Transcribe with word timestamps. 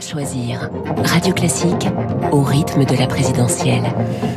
Choisir. 0.00 0.70
Radio 1.04 1.32
Classique 1.34 1.88
au 2.32 2.42
rythme 2.42 2.84
de 2.84 2.96
la 2.96 3.06
présidentielle. 3.06 3.84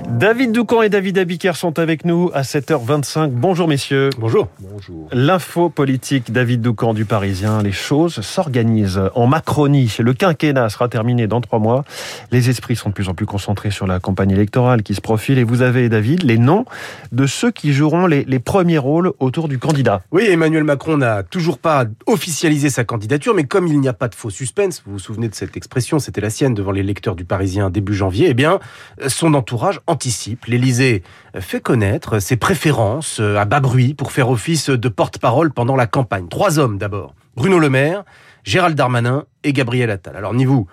David 0.10 0.52
Doucan 0.52 0.82
et 0.82 0.90
David 0.90 1.18
Abiker 1.18 1.56
sont 1.56 1.78
avec 1.80 2.06
nous 2.06 2.32
à 2.34 2.42
7h25. 2.42 3.30
Bonjour 3.30 3.68
messieurs. 3.68 4.10
Bonjour. 4.18 4.48
Bonjour. 4.60 5.08
L'info 5.12 5.70
politique 5.70 6.32
David 6.32 6.62
Doucan 6.62 6.94
du 6.94 7.06
Parisien. 7.06 7.62
Les 7.62 7.72
choses 7.72 8.22
s'organisent 8.22 9.02
en 9.14 9.28
Macronie. 9.28 9.96
Le 10.00 10.14
quinquennat 10.14 10.70
sera 10.70 10.90
terminé 10.90 11.28
dans 11.28 11.42
trois 11.42 11.60
mois. 11.60 11.84
Les 12.32 12.50
esprits 12.50 12.76
sont 12.76 12.90
de 12.90 12.94
plus 12.94 13.10
en 13.10 13.14
plus 13.14 13.26
concentrés 13.26 13.72
sur 13.72 13.88
la 13.88 14.00
campagne 14.00 14.32
électorale 14.32 14.84
qui 14.84 14.96
se 14.96 15.02
profile. 15.02 15.38
Et 15.38 15.44
vous 15.44 15.62
avez, 15.62 15.90
David, 15.90 16.24
les 16.24 16.38
noms 16.38 16.66
de 17.12 17.26
ceux 17.28 17.52
qui 17.52 17.74
joueront 17.74 18.08
les, 18.08 18.24
les 18.26 18.40
premiers 18.40 18.80
rôles 18.80 19.12
autour 19.20 19.48
du 19.48 19.60
candidat. 19.60 20.02
Oui, 20.12 20.26
Emmanuel 20.28 20.64
Macron 20.64 20.98
n'a 20.98 21.24
toujours 21.24 21.60
pas 21.60 21.86
officialisé 22.08 22.70
sa 22.70 22.84
candidature, 22.84 23.36
mais 23.36 23.44
comme 23.44 23.68
il 23.68 23.80
n'y 23.80 23.88
a 23.88 23.94
pas 23.94 24.08
de 24.08 24.16
faux 24.16 24.30
suspense, 24.30 24.82
vous 24.86 24.97
vous 24.98 25.04
souvenez 25.04 25.30
de 25.30 25.36
cette 25.36 25.56
expression, 25.56 26.00
c'était 26.00 26.22
la 26.22 26.32
sienne 26.32 26.56
devant 26.56 26.72
les 26.72 26.82
lecteurs 26.82 27.16
du 27.16 27.24
Parisien 27.24 27.70
début 27.70 27.94
janvier, 27.94 28.30
eh 28.30 28.34
bien, 28.34 28.60
son 29.08 29.36
entourage 29.36 29.80
anticipe. 29.86 30.46
L'Élysée 30.46 31.04
fait 31.40 31.62
connaître 31.62 32.18
ses 32.18 32.36
préférences 32.36 33.20
à 33.20 33.46
bas 33.46 33.60
bruit 33.60 33.94
pour 33.94 34.12
faire 34.12 34.32
office 34.32 34.72
de 34.72 34.90
porte-parole 34.90 35.54
pendant 35.54 35.76
la 35.76 35.86
campagne. 35.86 36.28
Trois 36.30 36.58
hommes 36.58 36.80
d'abord. 36.80 37.14
Bruno 37.36 37.60
Le 37.60 37.70
Maire, 37.70 38.06
Gérald 38.44 38.76
Darmanin 38.76 39.26
et 39.44 39.54
Gabriel 39.54 39.92
Attal. 39.92 40.16
Alors, 40.16 40.34
ni 40.34 40.46
vous, 40.46 40.66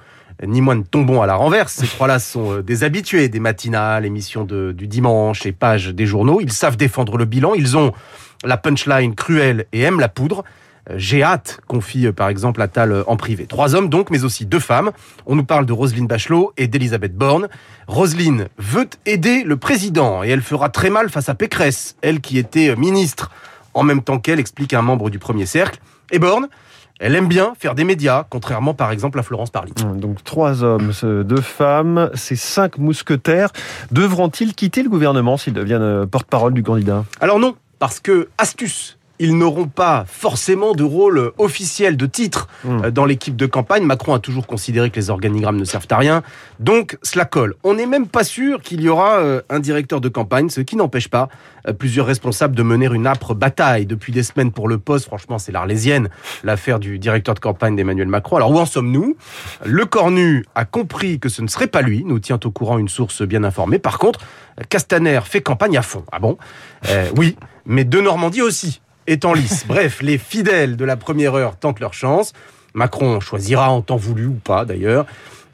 ni 0.43 0.63
moi 0.63 0.75
ne 0.75 0.85
tombons 0.85 1.21
à 1.21 1.27
la 1.27 1.35
renverse. 1.35 1.75
Ces 1.75 1.87
trois-là 1.87 2.19
sont 2.19 2.61
des 2.61 2.83
habitués 2.83 3.29
des 3.29 3.41
matinales, 3.41 4.07
émissions 4.07 4.45
de, 4.45 4.73
du 4.73 4.87
dimanche 4.89 5.45
et 5.45 5.53
pages 5.53 5.89
des 5.89 6.07
journaux. 6.07 6.41
Ils 6.41 6.53
savent 6.53 6.79
défendre 6.79 7.19
le 7.19 7.27
bilan. 7.27 7.53
Ils 7.53 7.77
ont 7.77 7.93
la 8.43 8.57
punchline 8.57 9.15
cruelle 9.15 9.67
et 9.75 9.83
aiment 9.83 10.01
la 10.01 10.09
poudre. 10.09 10.45
J'ai 10.97 11.23
hâte, 11.23 11.61
confie 11.67 12.13
par 12.13 12.29
exemple 12.29 12.61
Attal 12.61 13.05
en 13.07 13.17
privé. 13.17 13.47
Trois 13.47 13.75
hommes 13.75 13.89
donc, 13.89 14.11
mais 14.11 14.25
aussi 14.25 14.45
deux 14.45 14.61
femmes. 14.61 14.91
On 15.27 15.35
nous 15.35 15.45
parle 15.45 15.67
de 15.67 15.73
Roselyne 15.73 16.07
Bachelot 16.07 16.53
et 16.57 16.69
d'Elisabeth 16.69 17.17
Borne. 17.17 17.49
Roselyne 17.87 18.49
veut 18.59 18.89
aider 19.07 19.45
le 19.45 19.57
président 19.57 20.23
et 20.23 20.29
elle 20.29 20.43
fera 20.43 20.69
très 20.69 20.91
mal 20.91 21.09
face 21.09 21.29
à 21.29 21.35
Pécresse, 21.35 21.97
elle 22.03 22.21
qui 22.21 22.39
était 22.39 22.77
ministre 22.77 23.31
en 23.75 23.83
même 23.83 24.03
temps 24.03 24.19
qu'elle, 24.19 24.39
explique 24.39 24.73
un 24.75 24.83
membre 24.83 25.11
du 25.11 25.19
premier 25.19 25.47
cercle. 25.47 25.81
Et 26.13 26.19
Borne, 26.19 26.49
elle 27.01 27.17
aime 27.17 27.27
bien 27.27 27.55
faire 27.59 27.75
des 27.75 27.85
médias, 27.85 28.25
contrairement 28.29 28.73
par 28.73 28.93
exemple 28.93 29.19
à 29.19 29.23
Florence 29.23 29.51
Parly. 29.51 29.73
Donc 29.97 30.23
trois 30.23 30.63
hommes, 30.63 30.93
deux 31.03 31.41
femmes, 31.41 32.11
ces 32.15 32.37
cinq 32.37 32.79
mousquetaires 32.79 33.51
devront-ils 33.91 34.55
quitter 34.55 34.83
le 34.83 34.89
gouvernement 34.89 35.37
s'ils 35.37 35.55
deviennent 35.55 36.07
porte-parole 36.07 36.55
du 36.55 36.63
candidat? 36.63 37.05
Alors 37.21 37.41
non, 37.41 37.57
parce 37.79 38.01
que 38.01 38.29
astuce, 38.39 38.97
ils 39.19 39.37
n'auront 39.37 39.69
pas 39.69 40.05
forcément 40.09 40.73
de 40.73 40.83
rôle 40.83 41.33
officiel, 41.39 41.97
de 41.97 42.07
titre 42.07 42.49
mmh. 42.65 42.91
dans 42.91 43.05
l'équipe 43.05 43.37
de 43.37 43.47
campagne. 43.47 43.85
Macron 43.85 44.15
a 44.15 44.19
toujours 44.19 44.47
considéré 44.47 44.91
que 44.91 44.97
les 44.97 45.11
organigrammes 45.11 45.57
ne 45.57 45.65
servent 45.65 45.87
à 45.91 45.97
rien. 45.97 46.23
Donc, 46.61 46.99
cela 47.03 47.25
colle. 47.25 47.55
On 47.63 47.75
n'est 47.75 47.87
même 47.87 48.07
pas 48.07 48.25
sûr 48.25 48.61
qu'il 48.61 48.81
y 48.81 48.89
aura 48.89 49.21
un 49.49 49.61
directeur 49.61 50.01
de 50.01 50.09
campagne, 50.09 50.49
ce 50.49 50.61
qui 50.61 50.77
n'empêche 50.77 51.09
pas 51.09 51.29
plusieurs 51.79 52.07
responsables 52.07 52.55
de 52.55 52.63
mener 52.63 52.87
une 52.93 53.07
âpre 53.07 53.35
bataille 53.35 53.87
depuis 53.87 54.13
des 54.13 54.23
semaines 54.23 54.53
pour 54.53 54.69
le 54.69 54.79
poste. 54.79 55.07
Franchement, 55.07 55.39
c'est 55.39 55.53
l'arlésienne, 55.53 56.09
l'affaire 56.43 56.79
du 56.79 56.99
directeur 56.99 57.35
de 57.35 57.41
campagne 57.41 57.77
d'Emmanuel 57.77 58.09
Macron. 58.09 58.37
Alors, 58.37 58.51
où 58.51 58.59
en 58.59 58.67
sommes-nous? 58.67 59.17
Le 59.65 59.87
Cornu 59.87 60.45
a 60.55 60.65
compris 60.65 61.19
que 61.19 61.29
ce 61.29 61.43
ne 61.43 61.49
serait 61.49 61.67
pas 61.67 61.83
lui, 61.83 62.05
nous 62.05 62.19
tient 62.19 62.39
au 62.45 62.51
courant 62.51 62.79
une 62.79 62.89
source 62.89 63.23
bien 63.23 63.45
informée. 63.45 63.79
Par 63.79 63.99
contre, 63.99 64.21
Castaner 64.69 65.21
fait 65.25 65.41
campagne 65.41 65.77
à 65.77 65.83
fond. 65.83 66.05
Ah 66.13 66.19
bon? 66.19 66.37
Euh, 66.89 67.09
Oui, 67.17 67.37
mais 67.67 67.85
de 67.85 68.01
Normandie 68.01 68.43
aussi 68.43 68.81
est 69.07 69.25
en 69.25 69.33
lice. 69.33 69.65
Bref, 69.69 70.03
les 70.03 70.19
fidèles 70.19 70.77
de 70.77 70.85
la 70.85 70.97
première 70.97 71.35
heure 71.35 71.57
tentent 71.57 71.81
leur 71.81 71.95
chance. 71.95 72.33
Macron 72.75 73.21
choisira 73.21 73.71
en 73.71 73.83
temps 73.83 73.97
voulu 73.97 74.27
ou 74.27 74.35
pas 74.35 74.65
d'ailleurs. 74.65 75.07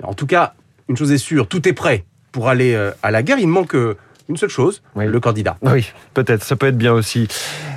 En 0.02 0.14
tout 0.14 0.26
cas, 0.26 0.54
une 0.88 0.96
chose 0.96 1.12
est 1.12 1.18
sûre, 1.18 1.46
tout 1.46 1.68
est 1.68 1.74
prêt 1.74 2.04
pour 2.32 2.48
aller 2.48 2.74
à 3.02 3.10
la 3.10 3.22
guerre. 3.22 3.38
Il 3.38 3.48
manque 3.48 3.76
une 4.30 4.36
seule 4.36 4.48
chose, 4.48 4.80
oui. 4.94 5.06
le 5.06 5.20
candidat. 5.20 5.56
Oui, 5.62 5.92
peut-être, 6.14 6.44
ça 6.44 6.54
peut 6.54 6.68
être 6.68 6.78
bien 6.78 6.92
aussi. 6.92 7.26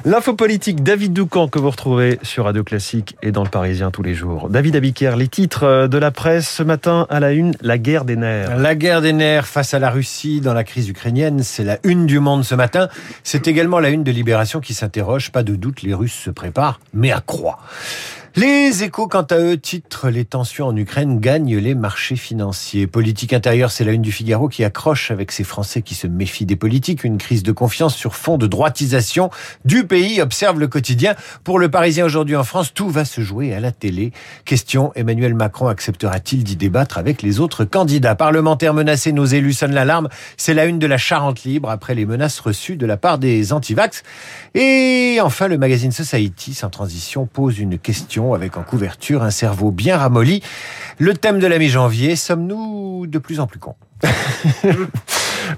L'info 0.05 0.35
politique, 0.35 0.83
David 0.83 1.11
Doucan, 1.11 1.47
que 1.47 1.57
vous 1.57 1.69
retrouvez 1.69 2.19
sur 2.21 2.45
Radio 2.45 2.63
Classique 2.63 3.17
et 3.23 3.31
dans 3.31 3.43
le 3.43 3.49
Parisien 3.49 3.89
tous 3.89 4.03
les 4.03 4.13
jours. 4.13 4.49
David 4.49 4.75
Abiker, 4.75 5.15
les 5.17 5.27
titres 5.27 5.87
de 5.87 5.97
la 5.97 6.11
presse 6.11 6.47
ce 6.47 6.61
matin 6.61 7.07
à 7.09 7.19
la 7.19 7.31
une, 7.31 7.55
la 7.61 7.79
guerre 7.79 8.05
des 8.05 8.15
nerfs. 8.15 8.55
La 8.57 8.75
guerre 8.75 9.01
des 9.01 9.13
nerfs 9.13 9.47
face 9.47 9.73
à 9.73 9.79
la 9.79 9.89
Russie 9.89 10.41
dans 10.41 10.53
la 10.53 10.63
crise 10.63 10.87
ukrainienne, 10.89 11.41
c'est 11.41 11.63
la 11.63 11.79
une 11.83 12.05
du 12.05 12.19
monde 12.19 12.43
ce 12.43 12.53
matin. 12.53 12.87
C'est 13.23 13.47
également 13.47 13.79
la 13.79 13.89
une 13.89 14.03
de 14.03 14.11
Libération 14.11 14.59
qui 14.59 14.75
s'interroge, 14.75 15.31
pas 15.31 15.41
de 15.41 15.55
doute, 15.55 15.81
les 15.81 15.95
Russes 15.95 16.13
se 16.13 16.29
préparent, 16.29 16.79
mais 16.93 17.11
à 17.11 17.21
quoi? 17.21 17.57
Les 18.35 18.83
échos, 18.83 19.07
quant 19.07 19.21
à 19.21 19.37
eux, 19.37 19.59
titrent 19.59 20.09
Les 20.09 20.25
tensions 20.25 20.65
en 20.65 20.75
Ukraine 20.75 21.19
gagnent 21.19 21.55
les 21.57 21.75
marchés 21.75 22.15
financiers. 22.15 22.87
Politique 22.87 23.31
intérieure, 23.31 23.69
c'est 23.69 23.83
la 23.83 23.91
une 23.91 24.01
du 24.01 24.11
Figaro 24.11 24.49
qui 24.49 24.63
accroche 24.63 25.11
avec 25.11 25.31
ces 25.31 25.43
Français 25.43 25.83
qui 25.83 25.93
se 25.93 26.07
méfient 26.07 26.47
des 26.47 26.55
politiques. 26.55 27.03
Une 27.03 27.19
crise 27.19 27.43
de 27.43 27.51
confiance 27.51 27.95
sur 27.95 28.15
fond 28.15 28.39
de 28.39 28.47
droitisation 28.47 29.29
du 29.65 29.85
pays, 29.85 30.19
observe 30.19 30.59
le 30.59 30.67
quotidien. 30.67 31.13
Pour 31.43 31.59
le 31.59 31.69
Parisien 31.69 32.05
aujourd'hui 32.05 32.35
en 32.35 32.43
France, 32.43 32.73
tout 32.73 32.89
va 32.89 33.05
se 33.05 33.21
jouer 33.21 33.53
à 33.53 33.59
la 33.59 33.71
télé. 33.71 34.13
Question, 34.45 34.91
Emmanuel 34.95 35.35
Macron 35.35 35.67
acceptera-t-il 35.67 36.43
d'y 36.43 36.55
débattre 36.55 36.97
avec 36.97 37.21
les 37.21 37.39
autres 37.39 37.65
candidats? 37.65 38.15
Parlementaires 38.15 38.73
menacés, 38.73 39.11
nos 39.11 39.25
élus 39.25 39.53
sonnent 39.53 39.75
l'alarme. 39.75 40.09
C'est 40.37 40.55
la 40.55 40.65
une 40.65 40.79
de 40.79 40.87
la 40.87 40.97
Charente 40.97 41.43
libre 41.43 41.69
après 41.69 41.93
les 41.93 42.07
menaces 42.07 42.39
reçues 42.39 42.77
de 42.77 42.87
la 42.87 42.97
part 42.97 43.19
des 43.19 43.53
antivax. 43.53 44.01
Et 44.55 45.19
enfin, 45.21 45.47
le 45.47 45.59
magazine 45.59 45.91
Society, 45.91 46.55
sans 46.55 46.71
transition, 46.71 47.27
pose 47.27 47.59
une 47.59 47.77
question 47.77 48.22
avec 48.31 48.55
en 48.55 48.63
couverture 48.63 49.23
un 49.23 49.31
cerveau 49.31 49.71
bien 49.71 49.97
ramolli. 49.97 50.41
Le 50.97 51.13
thème 51.13 51.39
de 51.39 51.47
la 51.47 51.59
mi-janvier, 51.59 52.15
sommes-nous 52.15 53.05
de 53.07 53.19
plus 53.19 53.41
en 53.41 53.47
plus 53.47 53.59
cons 53.59 53.75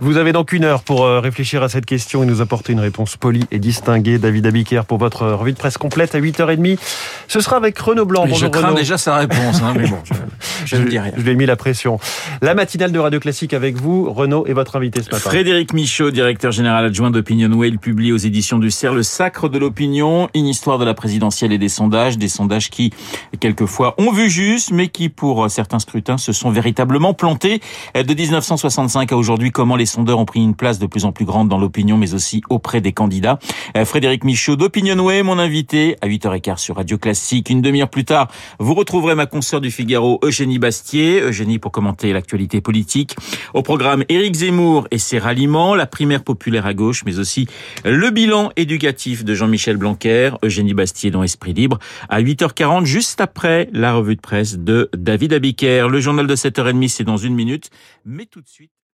Vous 0.01 0.17
avez 0.17 0.31
donc 0.31 0.51
une 0.51 0.63
heure 0.63 0.81
pour 0.83 1.07
réfléchir 1.07 1.61
à 1.63 1.69
cette 1.69 1.85
question 1.85 2.23
et 2.23 2.25
nous 2.25 2.41
apporter 2.41 2.73
une 2.73 2.79
réponse 2.79 3.17
polie 3.17 3.45
et 3.51 3.59
distinguée. 3.59 4.17
David 4.17 4.47
Abiker 4.47 4.81
pour 4.87 4.97
votre 4.97 5.27
revue 5.27 5.53
de 5.53 5.57
presse 5.57 5.77
complète 5.77 6.15
à 6.15 6.19
8h30. 6.19 6.79
Ce 7.27 7.39
sera 7.41 7.57
avec 7.57 7.77
Renaud 7.77 8.05
Blanc. 8.05 8.25
Bonjour, 8.27 8.37
je 8.37 8.47
crains 8.47 8.67
Renaud. 8.67 8.77
déjà 8.77 8.97
sa 8.97 9.17
réponse, 9.17 9.61
hein, 9.61 9.73
mais 9.77 9.87
bon, 9.87 9.97
je, 10.65 10.65
je, 10.65 10.75
ne 10.81 10.87
dis 10.87 10.99
rien. 10.99 11.11
Je 11.15 11.21
lui 11.21 11.31
ai 11.31 11.35
mis 11.35 11.45
la 11.45 11.55
pression. 11.55 11.99
La 12.41 12.53
matinale 12.53 12.91
de 12.91 12.99
Radio 12.99 13.19
Classique 13.19 13.53
avec 13.53 13.75
vous, 13.75 14.11
Renaud, 14.11 14.45
et 14.47 14.53
votre 14.53 14.75
invité 14.75 15.01
ce 15.01 15.09
matin. 15.09 15.29
Frédéric 15.29 15.73
Michaud, 15.73 16.11
directeur 16.11 16.51
général 16.51 16.85
adjoint 16.85 17.11
d'Opinionway, 17.11 17.69
il 17.69 17.79
publie 17.79 18.11
aux 18.11 18.17
éditions 18.17 18.59
du 18.59 18.71
CERF 18.71 18.95
Le 18.95 19.03
Sacre 19.03 19.49
de 19.49 19.57
l'opinion, 19.57 20.29
une 20.33 20.47
histoire 20.47 20.77
de 20.77 20.85
la 20.85 20.93
présidentielle 20.93 21.51
et 21.51 21.57
des 21.57 21.69
sondages, 21.69 22.17
des 22.17 22.27
sondages 22.27 22.69
qui, 22.69 22.91
quelquefois, 23.39 23.95
ont 23.97 24.11
vu 24.11 24.29
juste, 24.29 24.71
mais 24.71 24.87
qui, 24.87 25.09
pour 25.09 25.49
certains 25.49 25.79
scrutins, 25.79 26.17
se 26.17 26.33
sont 26.33 26.51
véritablement 26.51 27.13
plantés. 27.13 27.61
De 27.95 28.13
1965 28.13 29.11
à 29.11 29.17
aujourd'hui, 29.17 29.51
comment 29.51 29.75
les 29.75 29.85
sondeurs 29.85 30.19
ont 30.19 30.25
pris 30.25 30.41
une 30.41 30.55
place 30.55 30.79
de 30.79 30.85
plus 30.85 31.05
en 31.05 31.11
plus 31.11 31.25
grande 31.25 31.49
dans 31.49 31.57
l'opinion, 31.57 31.97
mais 31.97 32.13
aussi 32.13 32.41
auprès 32.49 32.81
des 32.81 32.93
candidats. 32.93 33.39
Frédéric 33.85 34.23
Michaud 34.23 34.55
d'Opinionway, 34.55 35.23
mon 35.23 35.39
invité, 35.39 35.97
à 36.01 36.07
8h15 36.07 36.57
sur 36.57 36.75
Radio 36.75 36.97
Classique. 37.15 37.49
Une 37.49 37.61
demi-heure 37.61 37.89
plus 37.89 38.03
tard, 38.03 38.29
vous 38.59 38.73
retrouverez 38.73 39.15
ma 39.15 39.25
consoeur 39.25 39.61
du 39.61 39.71
Figaro, 39.71 40.19
Eugénie 40.21 40.59
Bastier. 40.59 41.21
Eugénie 41.21 41.59
pour 41.59 41.71
commenter 41.71 42.11
l'actualité 42.11 42.59
politique. 42.59 43.15
Au 43.53 43.61
programme, 43.61 44.03
Éric 44.09 44.35
Zemmour 44.35 44.85
et 44.91 44.97
ses 44.97 45.17
ralliements, 45.17 45.75
la 45.75 45.85
primaire 45.85 46.25
populaire 46.25 46.65
à 46.65 46.73
gauche, 46.73 47.03
mais 47.05 47.17
aussi 47.17 47.47
le 47.85 48.09
bilan 48.09 48.51
éducatif 48.57 49.23
de 49.23 49.33
Jean-Michel 49.33 49.77
Blanquer, 49.77 50.31
Eugénie 50.43 50.73
Bastier 50.73 51.09
dans 51.09 51.23
Esprit 51.23 51.53
Libre. 51.53 51.79
À 52.09 52.21
8h40, 52.21 52.83
juste 52.83 53.21
après 53.21 53.69
la 53.71 53.93
revue 53.93 54.17
de 54.17 54.21
presse 54.21 54.57
de 54.57 54.89
David 54.93 55.31
Abiker. 55.31 55.87
Le 55.89 56.01
journal 56.01 56.27
de 56.27 56.35
7h30, 56.35 56.89
c'est 56.89 57.05
dans 57.05 57.15
une 57.15 57.33
minute. 57.33 57.69
Mais 58.03 58.25
tout 58.25 58.41
de 58.41 58.49
suite, 58.49 58.71